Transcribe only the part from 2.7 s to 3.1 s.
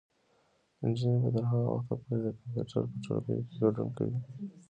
په